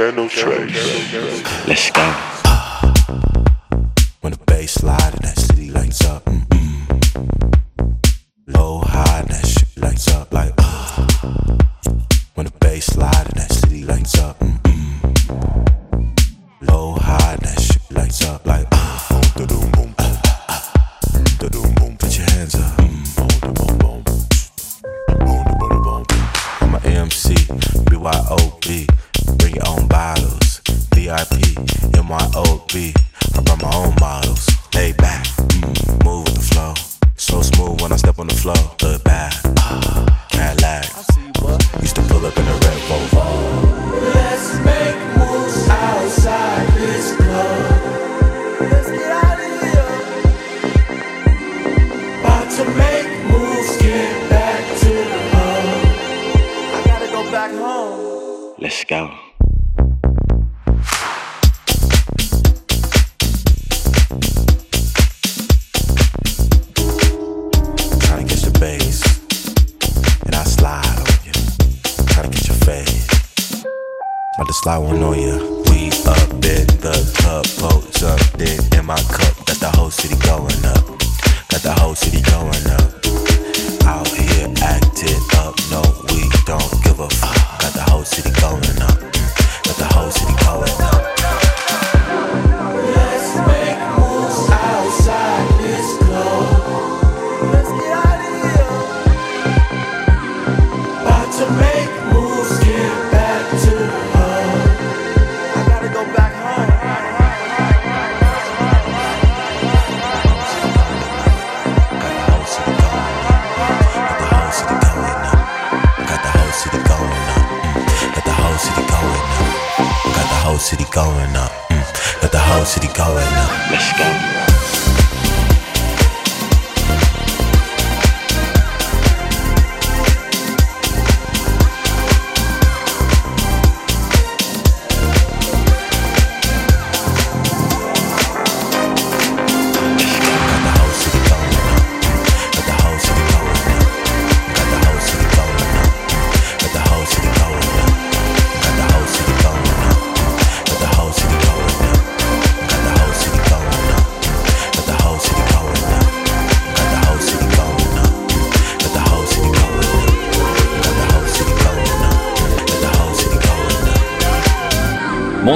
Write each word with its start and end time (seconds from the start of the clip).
Channel 0.00 0.30
Trace. 0.30 1.66
Let's 1.66 1.90
go. 1.90 2.39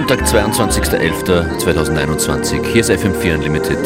Montag, 0.07 0.27
22.11.2021. 0.27 2.63
Hier 2.73 2.83
ist 2.83 2.91
FM4 2.91 3.37
Unlimited. 3.37 3.79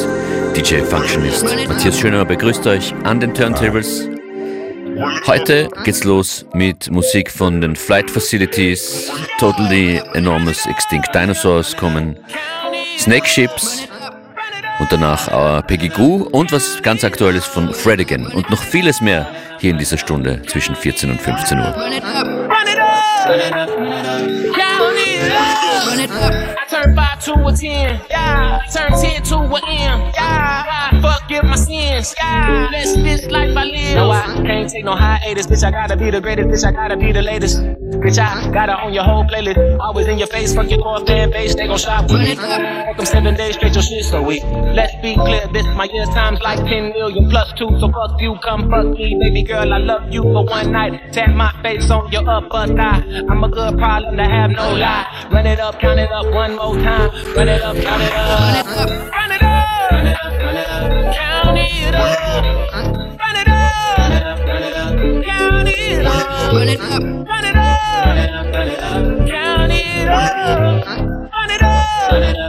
DJ 0.56 0.78
Functionist. 0.78 1.44
Matthias 1.68 1.96
Schöner 1.96 2.24
begrüßt 2.24 2.66
euch 2.66 2.92
an 3.04 3.20
den 3.20 3.32
Turntables. 3.34 4.08
Heute 5.28 5.68
geht's 5.84 6.02
los 6.02 6.44
mit 6.54 6.90
Musik 6.90 7.30
von 7.30 7.60
den 7.60 7.76
Flight 7.76 8.10
Facilities, 8.10 9.12
Totally 9.38 10.02
Enormous 10.14 10.66
Extinct 10.66 11.14
Dinosaurs 11.14 11.76
kommen, 11.76 12.18
Snake 12.98 13.28
Ships 13.28 13.86
und 14.80 14.90
danach 14.90 15.32
our 15.32 15.62
Peggy 15.62 15.88
Goo 15.88 16.28
und 16.32 16.50
was 16.50 16.82
ganz 16.82 17.04
aktuelles 17.04 17.46
von 17.46 17.72
Fredigan 17.72 18.26
und 18.26 18.50
noch 18.50 18.64
vieles 18.64 19.00
mehr 19.00 19.28
hier 19.60 19.70
in 19.70 19.78
dieser 19.78 19.98
Stunde 19.98 20.42
zwischen 20.48 20.74
14 20.74 21.12
und 21.12 21.22
15 21.22 21.60
Uhr. 21.60 21.76
Yeah. 25.26 25.86
Run 25.88 26.00
it 26.00 26.10
up. 26.10 26.58
I 26.58 26.64
turn 26.68 26.94
5 26.94 27.24
to 27.24 27.32
a 27.46 27.52
10. 27.52 28.00
Yeah. 28.10 28.60
Turn 28.72 28.92
10 28.92 29.22
to 29.24 29.36
a 29.36 29.60
M. 29.66 30.12
Yeah. 30.14 30.77
My 31.98 32.02
sins. 32.02 32.16
Yeah. 32.20 33.02
This 33.02 33.26
life 33.26 33.56
I 33.56 33.64
live. 33.64 33.94
No, 33.96 34.10
I 34.12 34.22
can't 34.46 34.70
take 34.70 34.84
no 34.84 34.94
hiatus, 34.94 35.48
bitch. 35.48 35.64
I 35.64 35.72
gotta 35.72 35.96
be 35.96 36.12
the 36.12 36.20
greatest, 36.20 36.48
bitch. 36.48 36.64
I 36.64 36.70
gotta 36.70 36.96
be 36.96 37.10
the 37.10 37.22
latest. 37.22 37.58
Bitch, 37.58 38.18
I 38.18 38.52
gotta 38.52 38.80
own 38.80 38.92
your 38.92 39.02
whole 39.02 39.24
playlist. 39.24 39.80
Always 39.80 40.06
in 40.06 40.16
your 40.16 40.28
face, 40.28 40.54
fuck 40.54 40.70
your 40.70 40.78
core 40.78 41.04
fan 41.04 41.32
base. 41.32 41.56
They 41.56 41.66
gon' 41.66 41.76
shop 41.76 42.08
with 42.08 42.20
me. 42.20 42.36
Fuck 42.36 42.98
them 42.98 43.06
seven 43.06 43.34
days 43.34 43.56
straight, 43.56 43.74
your 43.74 43.82
shit 43.82 44.04
so 44.04 44.22
weak. 44.22 44.44
Let's 44.44 44.94
be 45.02 45.16
clear, 45.16 45.48
this 45.52 45.66
my 45.74 45.88
years 45.92 46.08
times 46.10 46.40
like 46.40 46.60
10 46.60 46.90
million 46.90 47.28
plus 47.30 47.52
two. 47.58 47.68
So 47.80 47.90
fuck 47.90 48.20
you, 48.20 48.36
come 48.44 48.70
fuck 48.70 48.86
me, 48.86 49.18
baby 49.18 49.42
girl. 49.42 49.72
I 49.74 49.78
love 49.78 50.12
you 50.12 50.22
for 50.22 50.44
one 50.44 50.70
night. 50.70 51.12
Tap 51.12 51.34
my 51.34 51.52
face 51.64 51.90
on 51.90 52.12
your 52.12 52.28
upper 52.30 52.68
thigh. 52.76 53.02
I'm 53.28 53.42
a 53.42 53.48
good 53.48 53.76
problem 53.76 54.16
to 54.18 54.24
have, 54.24 54.52
no 54.52 54.72
lie. 54.74 55.26
Run 55.32 55.46
it 55.46 55.58
up, 55.58 55.80
count 55.80 55.98
it 55.98 56.12
up 56.12 56.32
one 56.32 56.54
more 56.54 56.76
time. 56.76 57.10
Run 57.34 57.48
it 57.48 57.60
up, 57.60 57.76
count 57.76 58.02
it 58.02 58.12
up. 58.12 59.10
Run 59.10 59.32
it 59.32 59.42
up. 59.42 59.90
Run 59.90 60.06
it 60.06 60.16
up. 60.22 60.32
Run 60.38 60.56
it 60.56 60.68
up. 60.68 61.14
Count 61.16 61.37
it 61.58 61.94
up. 61.94 63.18
Run 63.18 63.36
it 63.36 63.48
up. 63.48 64.38
Count 65.24 65.68
it 65.68 66.06
up. 66.06 66.52
Run 66.52 66.68
it 66.68 66.80
up. 66.80 67.02
Run 67.26 67.44
it 67.44 67.56
up. 67.56 69.28
Count 69.28 69.72
it 69.72 70.08
up. 70.08 71.32
Run 71.32 72.22
it 72.22 72.36
up. 72.36 72.47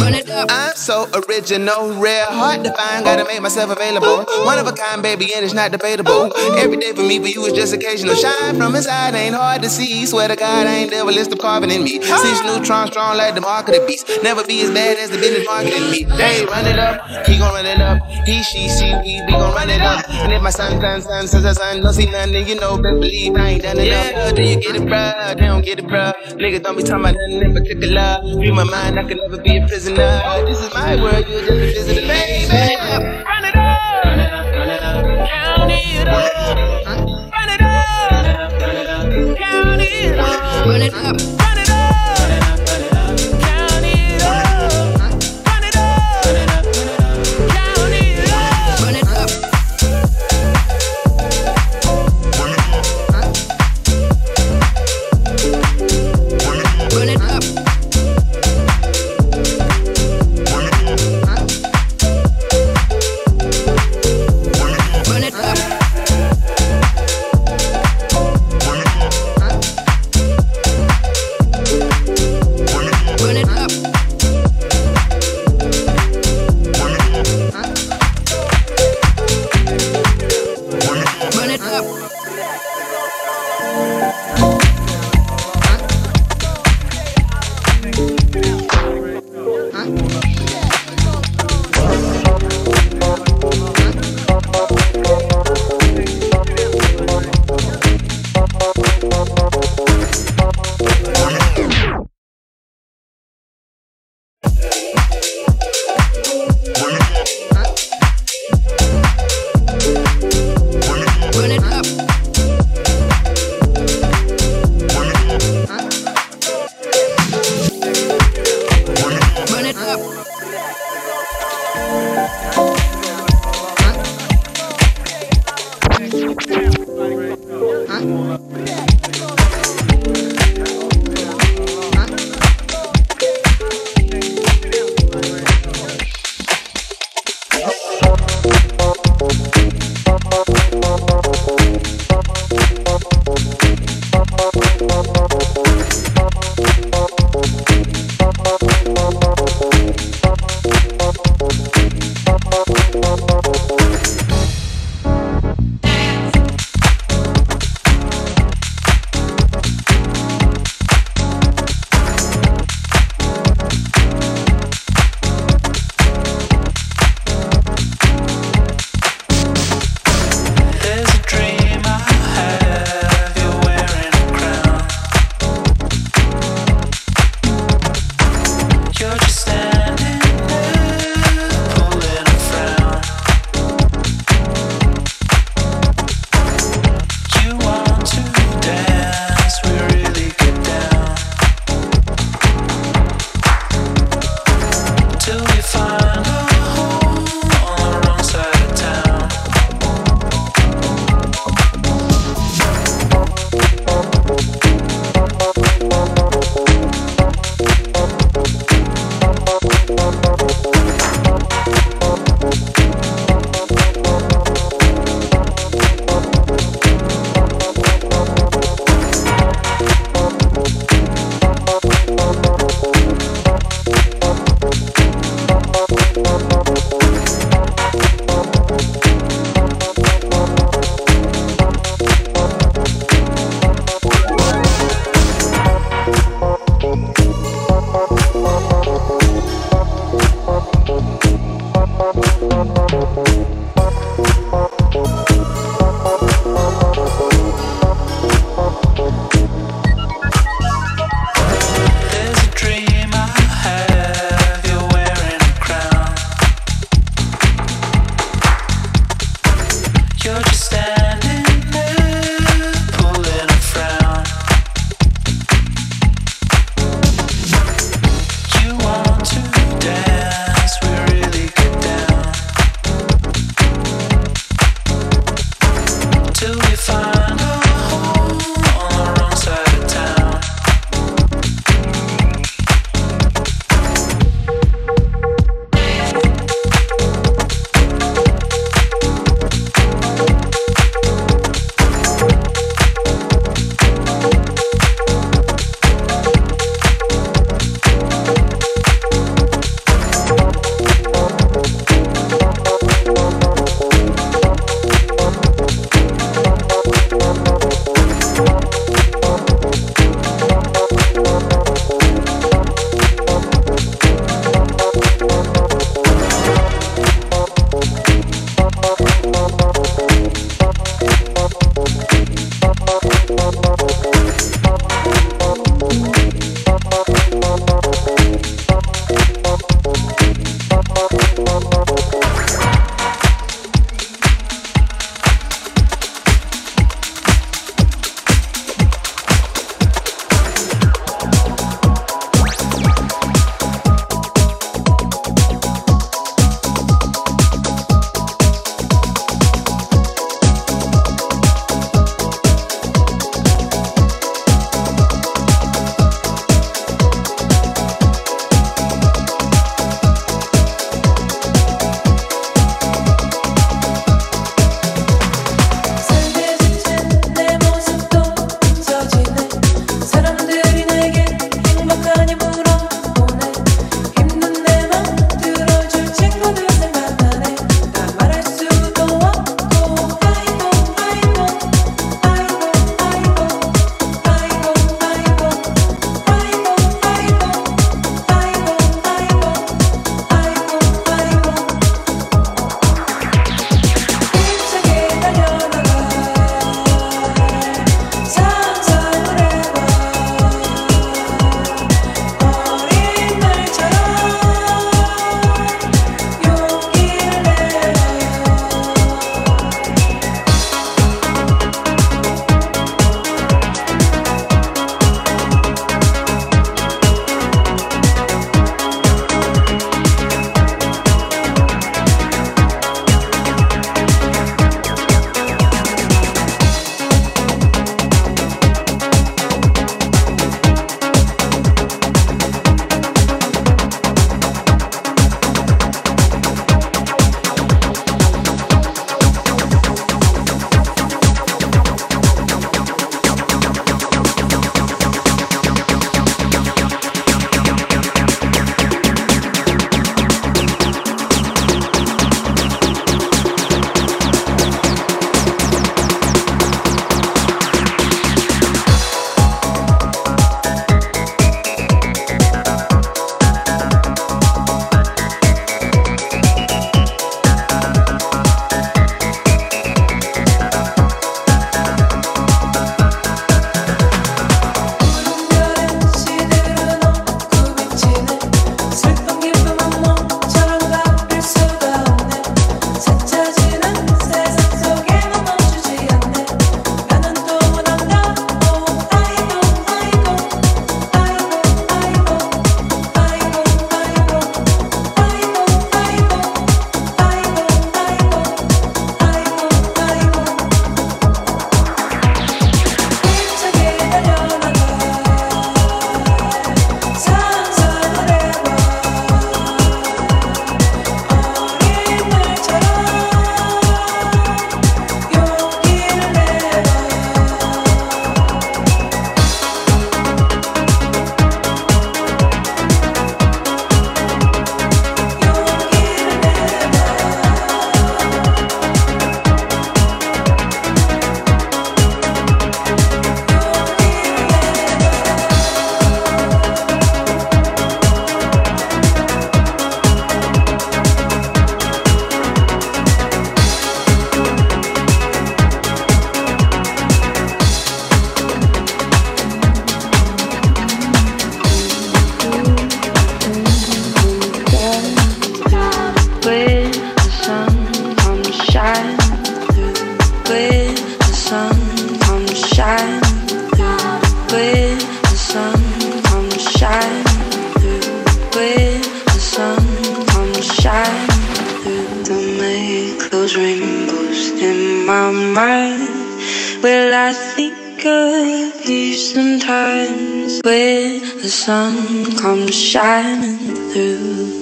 It 0.00 0.06
up. 0.06 0.12
Run 0.12 0.14
it 0.14 0.30
up. 0.30 0.48
I'm 0.50 0.74
so 0.76 1.08
original, 1.28 1.92
rare, 2.00 2.24
hard 2.26 2.64
to 2.64 2.72
find, 2.72 3.04
gotta 3.04 3.24
make 3.24 3.40
myself 3.42 3.70
available. 3.70 4.24
One 4.44 4.58
of 4.58 4.66
a 4.66 4.72
kind, 4.72 5.02
baby, 5.02 5.32
and 5.34 5.44
it's 5.44 5.54
not 5.54 5.72
debatable. 5.72 6.32
Every 6.58 6.76
day 6.76 6.92
for 6.92 7.02
me, 7.02 7.18
for 7.18 7.28
you, 7.28 7.44
is 7.46 7.52
just 7.52 7.74
occasional. 7.74 8.14
Shine 8.14 8.56
from 8.56 8.74
inside, 8.74 9.14
ain't 9.14 9.34
hard 9.34 9.62
to 9.62 9.68
see. 9.68 10.06
Swear 10.06 10.28
to 10.28 10.36
God, 10.36 10.66
I 10.66 10.74
ain't 10.76 10.90
never 10.90 11.12
list 11.12 11.32
of 11.32 11.38
carving 11.38 11.70
in 11.70 11.84
me. 11.84 12.00
Six 12.00 12.42
neutrons 12.44 12.90
strong 12.90 13.16
like 13.16 13.34
the 13.34 13.40
mark 13.40 13.68
of 13.68 13.74
the 13.74 13.84
beast. 13.86 14.08
Never 14.22 14.44
be 14.44 14.62
as 14.62 14.70
bad 14.70 14.98
as 14.98 15.10
the 15.10 15.18
business 15.18 15.46
marketing 15.46 15.90
me. 15.90 16.04
They 16.04 16.44
run 16.46 16.66
it 16.66 16.78
up, 16.78 17.26
he 17.26 17.38
gon' 17.38 17.52
run 17.54 17.66
it 17.66 17.80
up. 17.80 18.02
He, 18.26 18.42
she, 18.42 18.68
she, 18.68 18.94
we, 19.04 19.20
we 19.26 19.32
gon' 19.32 19.54
run 19.54 19.68
it 19.70 19.80
up. 19.82 20.08
And 20.10 20.32
if 20.32 20.42
my 20.42 20.50
son, 20.50 20.80
son, 20.80 21.02
son, 21.02 21.26
son, 21.28 21.42
son, 21.42 21.54
son, 21.54 21.80
don't 21.82 21.92
see 21.92 22.06
nothing, 22.06 22.46
you 22.48 22.54
know, 22.58 22.76
best 22.80 23.00
believe 23.00 23.34
I 23.36 23.48
ain't 23.50 23.62
done 23.62 23.78
enough. 23.78 23.86
Yeah, 24.12 24.32
do 24.32 24.42
you 24.42 24.60
get 24.60 24.76
it, 24.76 24.82
bruh? 24.82 25.36
They 25.36 25.46
don't 25.46 25.64
get 25.64 25.78
it, 25.78 25.86
bruh. 25.86 26.12
Niggas 26.40 26.62
don't 26.62 26.76
be 26.76 26.82
talking 26.82 27.04
about 27.04 27.14
nothing 27.14 27.42
in 27.42 27.52
particular. 27.54 28.20
Free 28.34 28.50
my 28.50 28.64
mind, 28.64 28.98
I 28.98 29.04
can 29.04 29.18
never 29.18 29.38
be 29.42 29.56
a 29.58 29.66
prisoner. 29.66 29.89
This 29.96 30.60
is 30.60 30.72
my 30.72 30.94
world, 31.02 31.26
you 31.28 31.40
just 31.40 31.50
visitor, 31.50 32.06
baby. 32.06 32.46
Run 32.48 33.44
it 33.44 33.56
up. 33.56 34.04
Run 34.04 34.20
it 34.20 34.32
up. 34.32 34.46
Run 34.46 34.68
it 34.68 34.82
up. 34.82 35.28
Count 35.28 35.70
it 35.72 36.08
up. 36.08 37.32
Run 37.32 37.48
it 37.48 37.60
up. 37.60 38.52
Count 38.52 38.70
it 38.70 38.88
up. 38.88 39.06
Run 39.66 39.80
it 39.80 40.18
up. 40.18 40.66
Run 40.66 40.82
it 40.82 40.94
up. 40.94 41.39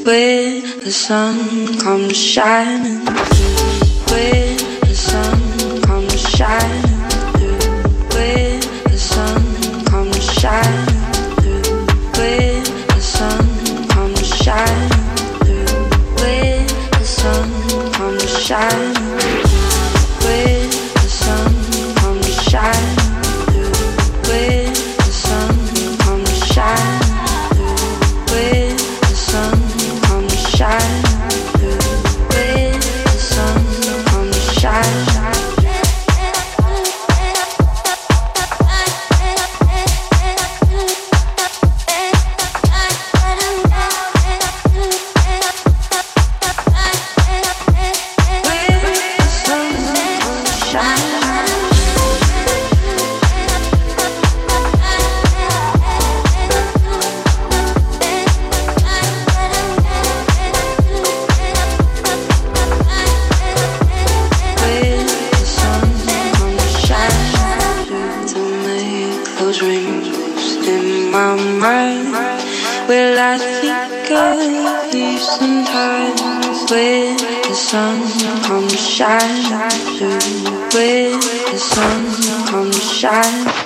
When 0.09 0.63
the 0.81 0.91
sun 0.91 1.79
comes 1.81 2.17
shining 2.17 2.98
dreams 69.59 70.55
in 70.69 71.11
my 71.11 71.35
mind. 71.35 72.15
Will 72.89 73.19
I 73.19 73.39
think 73.39 74.09
of 74.13 74.95
you 74.95 75.19
sometimes 75.19 76.71
when 76.71 77.17
the 77.17 77.55
sun 77.55 77.99
comes 78.45 78.79
shining 78.79 79.71
through? 79.99 80.55
When 80.75 81.19
the 81.51 81.59
sun 81.59 82.47
comes 82.47 82.93
shining. 82.93 83.58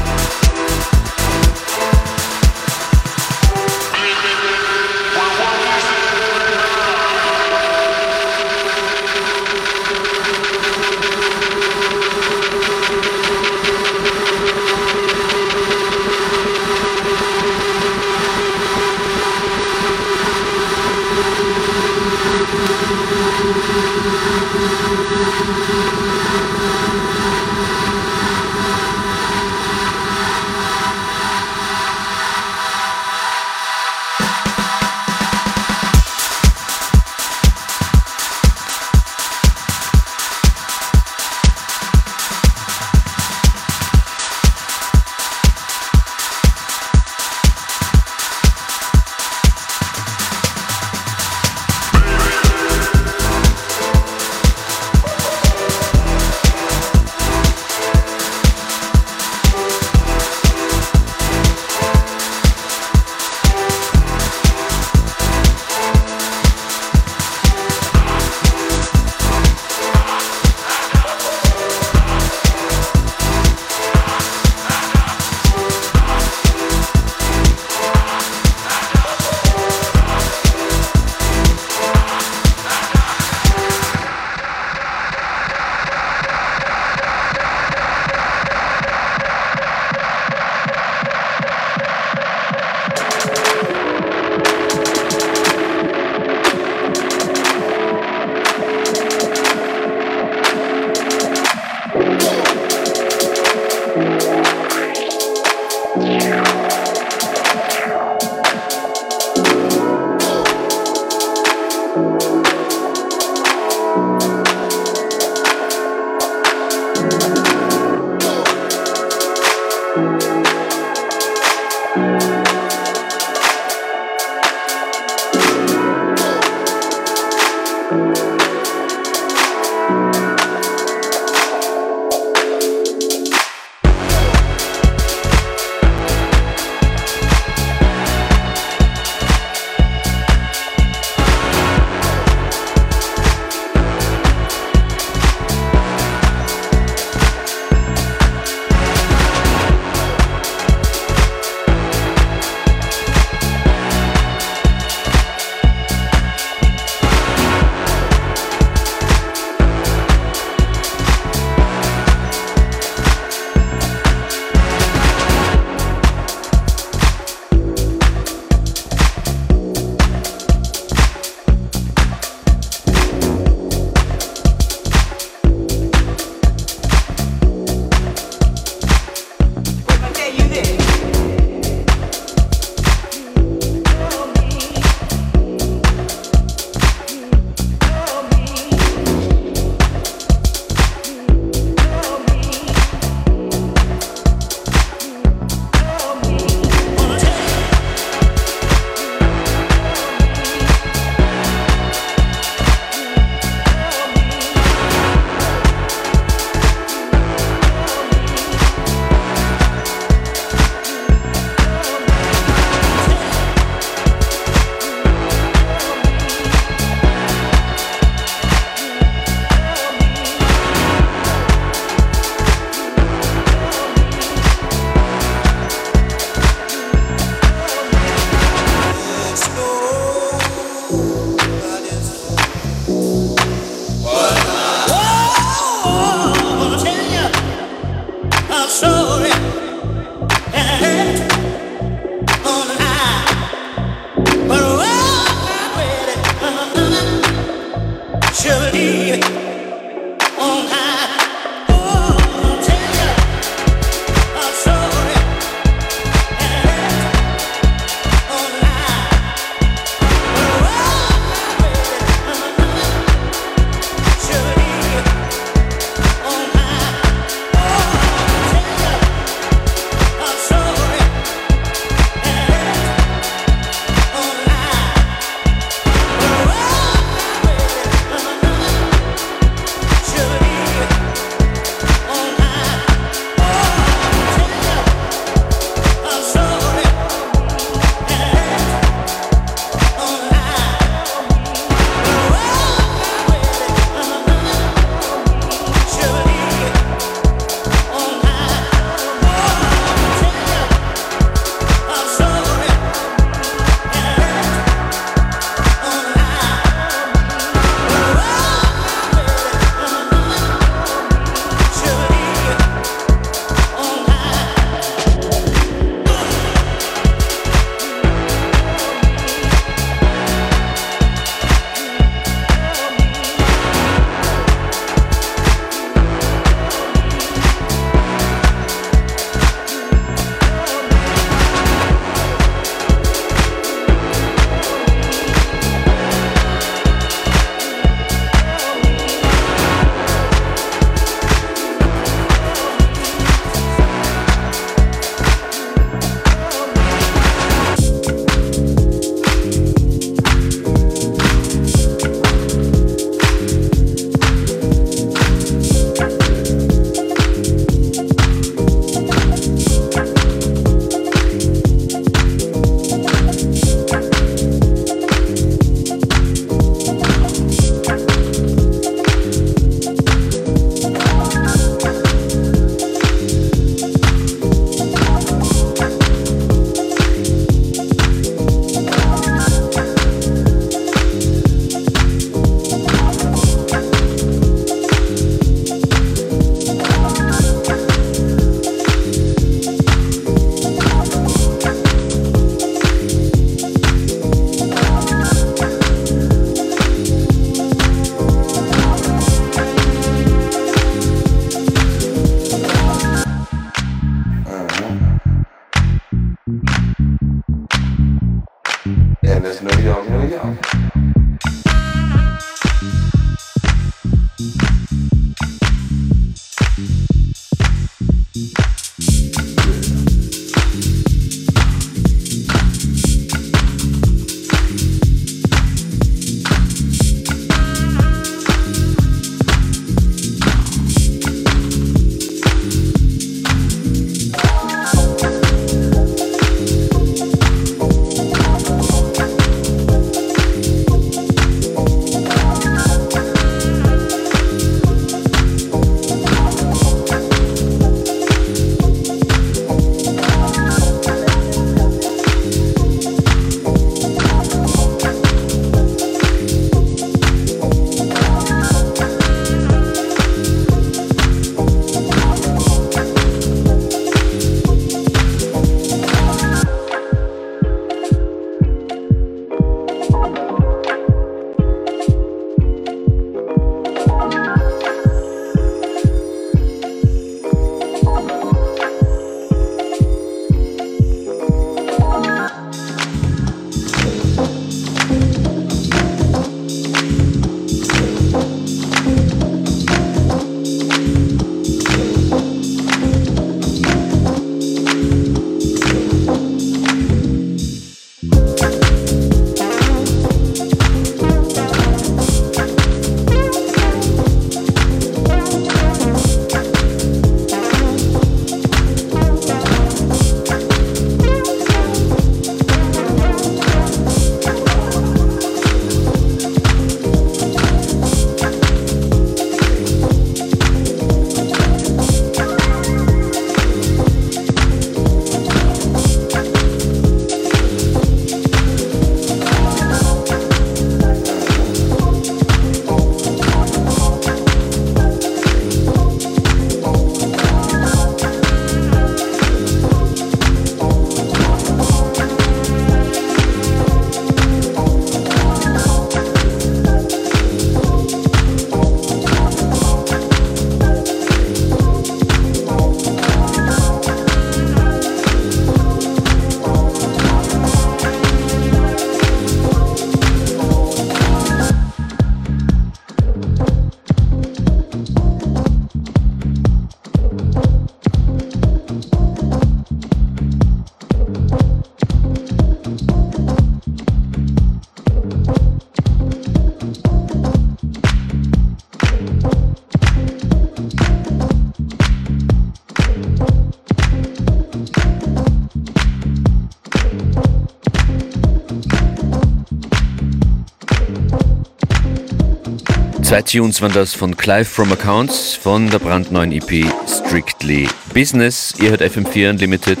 Zwei 593.30 593.42
Tunes 593.42 593.80
waren 593.80 593.92
das 593.92 594.12
von 594.12 594.36
Clive 594.36 594.64
from 594.64 594.90
Accounts 594.90 595.54
von 595.54 595.88
der 595.88 596.00
brandneuen 596.00 596.50
EP 596.50 596.84
Strictly 597.06 597.88
Business. 598.12 598.74
Ihr 598.80 598.90
hört 598.90 599.02
FM4 599.02 599.50
Unlimited 599.50 600.00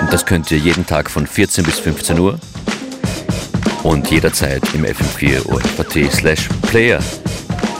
und 0.00 0.12
das 0.12 0.26
könnt 0.26 0.50
ihr 0.50 0.58
jeden 0.58 0.84
Tag 0.84 1.08
von 1.08 1.28
14 1.28 1.62
bis 1.62 1.78
15 1.78 2.18
Uhr 2.18 2.40
und 3.84 4.10
jederzeit 4.10 4.64
im 4.74 4.84
FM4 4.84 5.46
OFAT 5.46 6.10
slash 6.10 6.48
Player. 6.62 6.98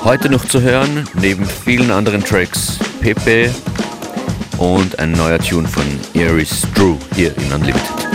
Heute 0.05 0.31
noch 0.31 0.45
zu 0.45 0.63
hören, 0.63 1.09
neben 1.15 1.45
vielen 1.45 1.91
anderen 1.91 2.23
Tracks, 2.23 2.79
Pepe 3.01 3.53
und 4.59 5.01
ein 5.01 5.11
neuer 5.11 5.41
Tune 5.41 5.67
von 5.67 5.83
Iris 6.15 6.63
Drew 6.77 6.97
hier 7.17 7.37
in 7.39 7.53
Unlimited. 7.53 8.08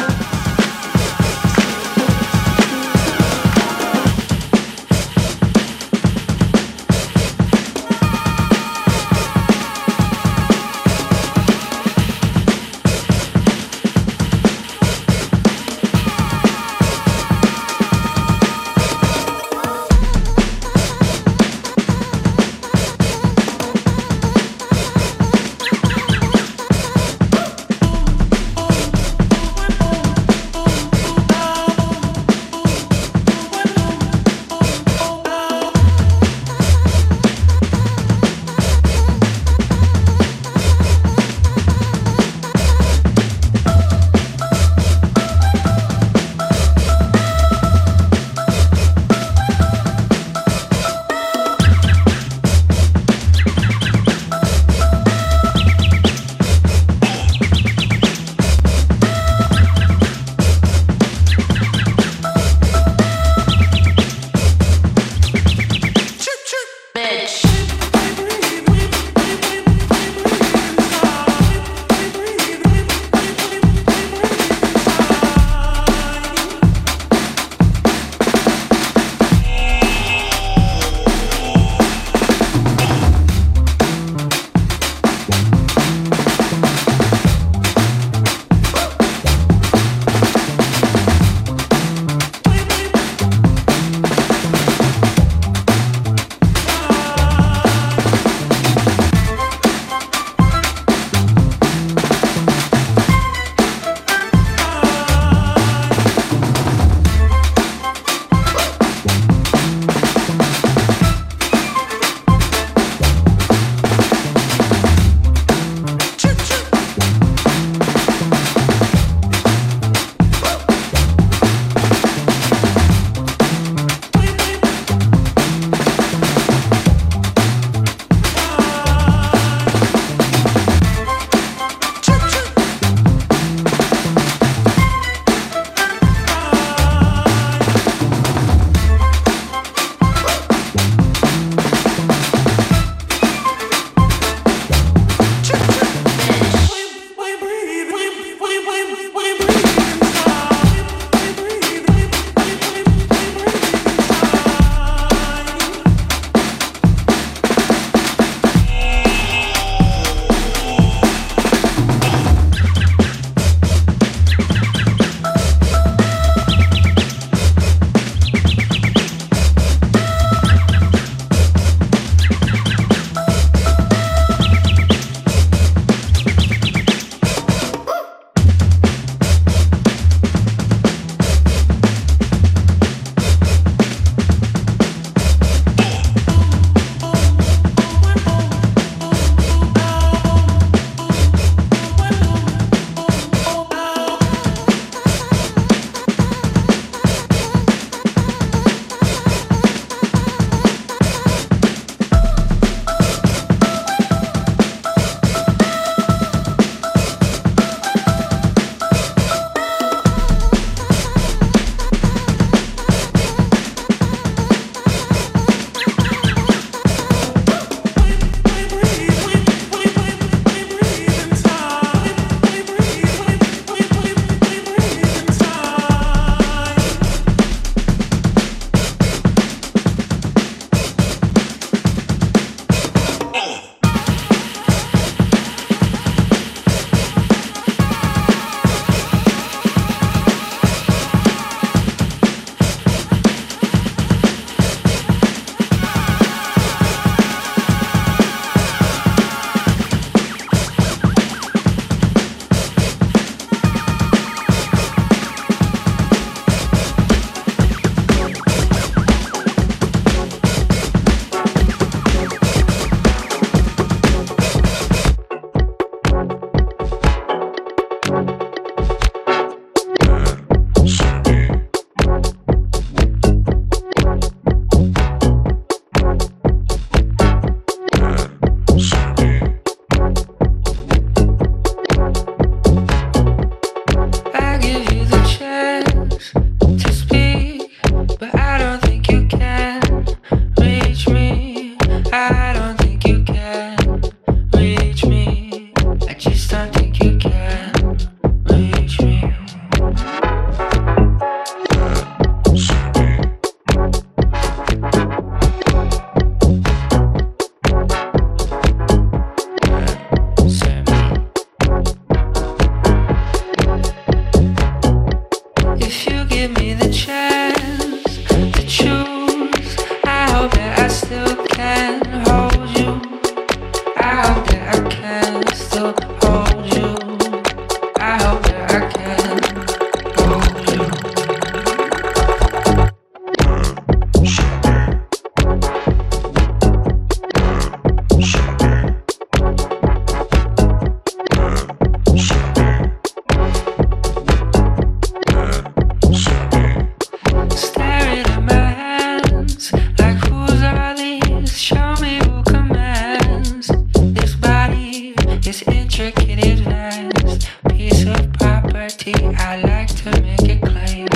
piece 357.70 358.06
of 358.06 358.34
property. 358.34 359.14
I 359.38 359.62
like 359.62 359.90
to 360.04 360.12
make 360.22 360.48
it 360.48 360.62
claim. 360.62 361.08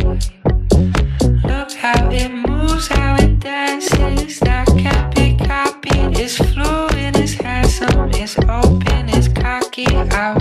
Look 1.43 1.71
how 1.73 2.09
it 2.09 2.29
moves, 2.29 2.87
how 2.87 3.15
it 3.15 3.39
dances. 3.39 4.39
That 4.39 4.67
can't 4.67 5.13
be 5.15 5.37
copied. 5.45 6.19
It's 6.19 6.37
fluid, 6.37 7.15
it's 7.15 7.33
handsome, 7.33 8.09
it's 8.13 8.37
open, 8.39 9.09
it's 9.09 9.27
cocky. 9.27 9.85
I 9.85 10.33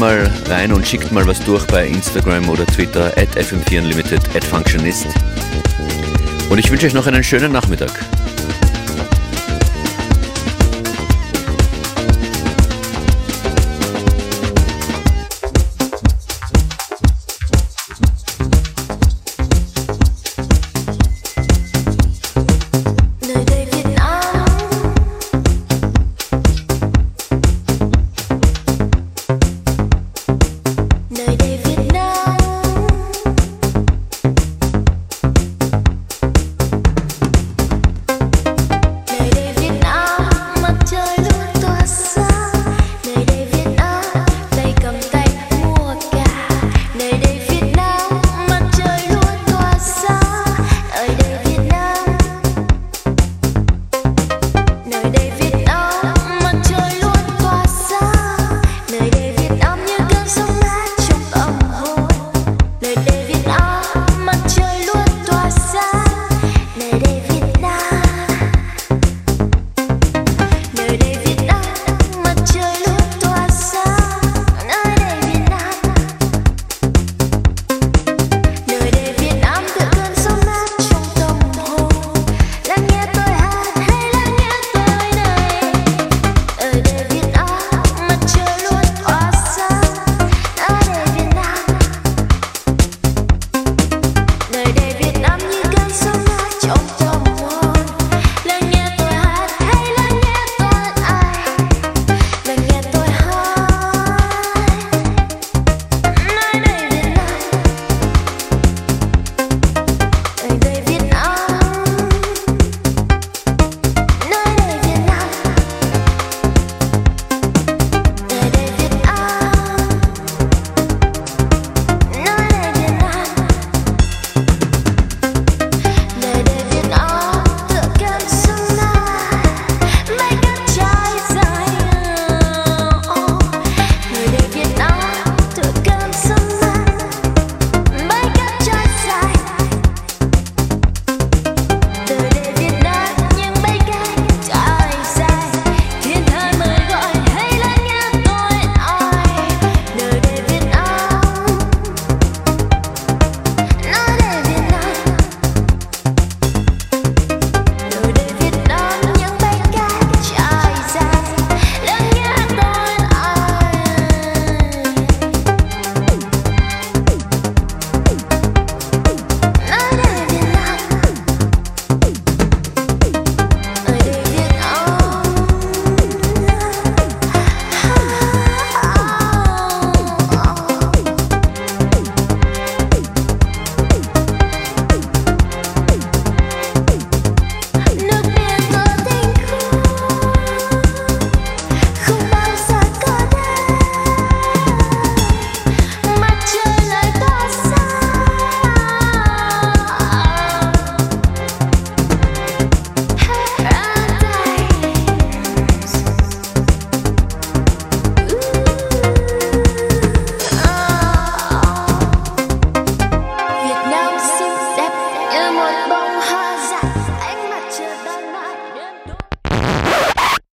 mal 0.00 0.30
rein 0.48 0.72
und 0.72 0.88
schickt 0.88 1.12
mal 1.12 1.26
was 1.26 1.38
durch 1.44 1.66
bei 1.66 1.86
Instagram 1.86 2.48
oder 2.48 2.64
Twitter 2.64 3.12
at 3.18 3.28
fm4 3.36 3.80
unlimited 3.80 4.34
at 4.34 4.42
functionist. 4.42 5.06
Und 6.48 6.58
ich 6.58 6.70
wünsche 6.70 6.86
euch 6.86 6.94
noch 6.94 7.06
einen 7.06 7.22
schönen 7.22 7.52
Nachmittag. 7.52 8.09